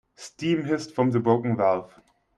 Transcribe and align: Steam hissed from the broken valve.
Steam 0.15 0.63
hissed 0.63 0.95
from 0.95 1.11
the 1.11 1.19
broken 1.19 1.55
valve. 1.55 1.93